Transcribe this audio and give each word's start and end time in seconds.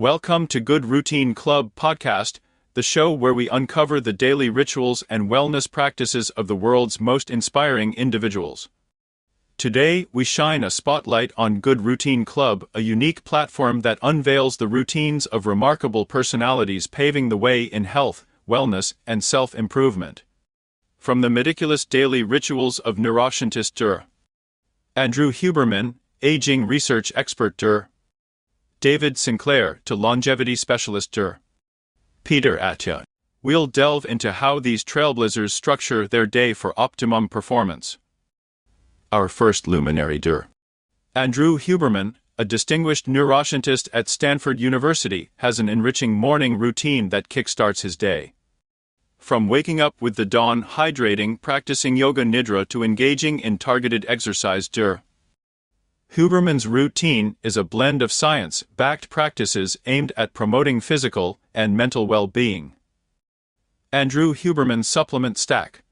Welcome 0.00 0.46
to 0.46 0.60
Good 0.60 0.86
Routine 0.86 1.34
Club 1.34 1.72
podcast, 1.76 2.40
the 2.72 2.82
show 2.82 3.12
where 3.12 3.34
we 3.34 3.50
uncover 3.50 4.00
the 4.00 4.14
daily 4.14 4.48
rituals 4.48 5.04
and 5.10 5.28
wellness 5.28 5.70
practices 5.70 6.30
of 6.30 6.46
the 6.46 6.56
world's 6.56 6.98
most 6.98 7.28
inspiring 7.28 7.92
individuals. 7.92 8.70
Today, 9.58 10.06
we 10.10 10.24
shine 10.24 10.64
a 10.64 10.70
spotlight 10.70 11.32
on 11.36 11.60
Good 11.60 11.82
Routine 11.82 12.24
Club, 12.24 12.66
a 12.72 12.80
unique 12.80 13.24
platform 13.24 13.82
that 13.82 13.98
unveils 14.00 14.56
the 14.56 14.68
routines 14.68 15.26
of 15.26 15.44
remarkable 15.44 16.06
personalities 16.06 16.86
paving 16.86 17.28
the 17.28 17.36
way 17.36 17.64
in 17.64 17.84
health, 17.84 18.24
wellness, 18.48 18.94
and 19.06 19.22
self 19.22 19.54
improvement. 19.54 20.22
From 20.96 21.20
the 21.20 21.28
meticulous 21.28 21.84
daily 21.84 22.22
rituals 22.22 22.78
of 22.78 22.96
neuroscientist 22.96 23.74
Dr. 23.74 24.06
Andrew 24.96 25.30
Huberman, 25.30 25.96
aging 26.22 26.66
research 26.66 27.12
expert 27.14 27.58
Dr. 27.58 27.90
David 28.80 29.18
Sinclair 29.18 29.82
to 29.84 29.94
longevity 29.94 30.56
specialist 30.56 31.12
Dr. 31.12 31.40
Peter 32.24 32.56
Attia. 32.56 33.02
We'll 33.42 33.66
delve 33.66 34.06
into 34.06 34.32
how 34.32 34.58
these 34.58 34.82
trailblazers 34.82 35.50
structure 35.50 36.08
their 36.08 36.24
day 36.24 36.54
for 36.54 36.72
optimum 36.80 37.28
performance. 37.28 37.98
Our 39.12 39.28
first 39.28 39.68
luminary 39.68 40.18
Dr. 40.18 40.48
Andrew 41.14 41.58
Huberman, 41.58 42.14
a 42.38 42.46
distinguished 42.46 43.06
neuroscientist 43.06 43.90
at 43.92 44.08
Stanford 44.08 44.58
University, 44.58 45.28
has 45.36 45.58
an 45.58 45.68
enriching 45.68 46.14
morning 46.14 46.56
routine 46.56 47.10
that 47.10 47.28
kickstarts 47.28 47.82
his 47.82 47.98
day. 47.98 48.32
From 49.18 49.46
waking 49.46 49.82
up 49.82 49.94
with 50.00 50.16
the 50.16 50.24
dawn, 50.24 50.62
hydrating, 50.62 51.38
practicing 51.38 51.96
yoga 51.96 52.24
nidra 52.24 52.66
to 52.70 52.82
engaging 52.82 53.40
in 53.40 53.58
targeted 53.58 54.06
exercise, 54.08 54.70
Dr. 54.70 55.02
Huberman's 56.14 56.66
routine 56.66 57.36
is 57.44 57.56
a 57.56 57.62
blend 57.62 58.02
of 58.02 58.10
science 58.10 58.64
backed 58.76 59.10
practices 59.10 59.76
aimed 59.86 60.10
at 60.16 60.34
promoting 60.34 60.80
physical 60.80 61.38
and 61.54 61.76
mental 61.76 62.08
well 62.08 62.26
being. 62.26 62.72
Andrew 63.92 64.34
Huberman 64.34 64.84
Supplement 64.84 65.38
Stack. 65.38 65.82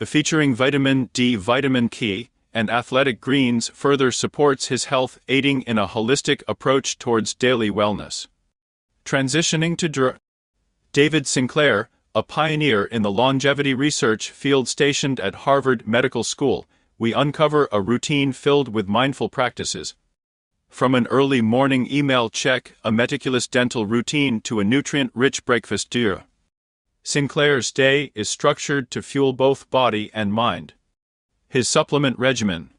Featuring 0.00 0.54
vitamin 0.54 1.08
D, 1.14 1.34
vitamin 1.36 1.88
K, 1.88 2.28
and 2.52 2.68
athletic 2.68 3.22
greens 3.22 3.68
further 3.68 4.12
supports 4.12 4.68
his 4.68 4.84
health, 4.84 5.18
aiding 5.28 5.62
in 5.62 5.78
a 5.78 5.88
holistic 5.88 6.42
approach 6.46 6.98
towards 6.98 7.32
daily 7.32 7.70
wellness. 7.70 8.26
Transitioning 9.06 9.78
to 9.78 9.88
Dr. 9.88 10.18
David 10.92 11.26
Sinclair, 11.26 11.88
a 12.14 12.22
pioneer 12.22 12.84
in 12.84 13.00
the 13.00 13.10
longevity 13.10 13.72
research 13.72 14.30
field 14.30 14.68
stationed 14.68 15.18
at 15.20 15.46
Harvard 15.46 15.88
Medical 15.88 16.22
School, 16.22 16.66
we 17.04 17.12
uncover 17.12 17.68
a 17.70 17.82
routine 17.82 18.32
filled 18.32 18.72
with 18.72 18.88
mindful 18.88 19.28
practices. 19.28 19.94
From 20.70 20.94
an 20.94 21.06
early 21.08 21.42
morning 21.42 21.86
email 21.92 22.30
check, 22.30 22.76
a 22.82 22.90
meticulous 22.90 23.46
dental 23.46 23.84
routine 23.84 24.40
to 24.40 24.58
a 24.58 24.64
nutrient 24.64 25.10
rich 25.12 25.44
breakfast 25.44 25.90
Dr. 25.90 26.24
Sinclair's 27.02 27.70
day 27.72 28.10
is 28.14 28.30
structured 28.30 28.90
to 28.90 29.02
fuel 29.02 29.34
both 29.34 29.68
body 29.68 30.10
and 30.14 30.32
mind. 30.32 30.72
His 31.46 31.68
supplement 31.68 32.18
regimen, 32.18 32.70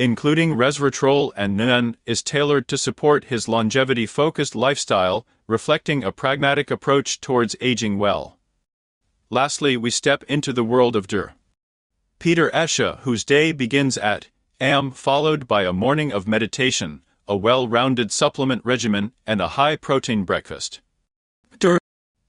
including 0.00 0.56
resveratrol 0.56 1.30
and 1.36 1.56
NMN, 1.56 1.94
is 2.06 2.24
tailored 2.24 2.66
to 2.66 2.76
support 2.76 3.26
his 3.26 3.46
longevity 3.46 4.04
focused 4.04 4.56
lifestyle, 4.56 5.24
reflecting 5.46 6.02
a 6.02 6.10
pragmatic 6.10 6.72
approach 6.72 7.20
towards 7.20 7.54
aging 7.60 8.00
well. 8.00 8.36
Lastly, 9.30 9.76
we 9.76 9.90
step 9.90 10.24
into 10.24 10.52
the 10.52 10.64
world 10.64 10.96
of 10.96 11.06
Dr. 11.06 11.34
Peter 12.20 12.50
Attia, 12.50 12.98
whose 12.98 13.24
day 13.24 13.50
begins 13.50 13.96
at 13.96 14.28
am 14.60 14.90
followed 14.90 15.48
by 15.48 15.64
a 15.64 15.72
morning 15.72 16.12
of 16.12 16.28
meditation, 16.28 17.00
a 17.26 17.34
well-rounded 17.34 18.12
supplement 18.12 18.62
regimen, 18.62 19.12
and 19.26 19.40
a 19.40 19.48
high-protein 19.48 20.24
breakfast. 20.24 20.82
Dr. 21.58 21.78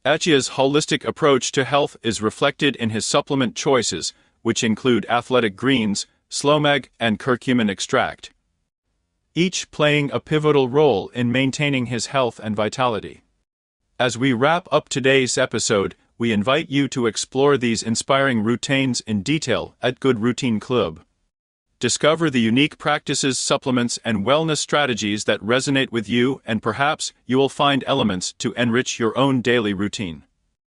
Attia's 0.05 0.51
holistic 0.51 1.03
approach 1.03 1.51
to 1.51 1.65
health 1.65 1.97
is 2.01 2.21
reflected 2.21 2.77
in 2.77 2.91
his 2.91 3.05
supplement 3.05 3.53
choices, 3.53 4.13
which 4.43 4.63
include 4.63 5.05
athletic 5.09 5.57
greens, 5.57 6.07
Slow-Mag, 6.29 6.89
and 6.97 7.19
curcumin 7.19 7.69
extract, 7.69 8.31
each 9.35 9.71
playing 9.71 10.09
a 10.11 10.21
pivotal 10.21 10.69
role 10.69 11.09
in 11.09 11.33
maintaining 11.33 11.87
his 11.87 12.05
health 12.05 12.39
and 12.41 12.55
vitality. 12.55 13.23
As 13.99 14.17
we 14.17 14.31
wrap 14.31 14.69
up 14.71 14.87
today's 14.87 15.37
episode, 15.37 15.95
we 16.21 16.31
invite 16.31 16.69
you 16.69 16.87
to 16.87 17.07
explore 17.07 17.57
these 17.57 17.81
inspiring 17.81 18.43
routines 18.43 19.01
in 19.07 19.23
detail 19.23 19.75
at 19.81 19.99
Good 19.99 20.19
Routine 20.19 20.59
Club. 20.59 20.99
Discover 21.79 22.29
the 22.29 22.39
unique 22.39 22.77
practices, 22.77 23.39
supplements, 23.39 23.97
and 24.05 24.23
wellness 24.23 24.59
strategies 24.59 25.23
that 25.23 25.41
resonate 25.41 25.91
with 25.91 26.07
you, 26.07 26.39
and 26.45 26.61
perhaps 26.61 27.11
you 27.25 27.39
will 27.39 27.49
find 27.49 27.83
elements 27.87 28.33
to 28.33 28.53
enrich 28.53 28.99
your 28.99 29.17
own 29.17 29.41
daily 29.41 29.73
routine. 29.73 30.21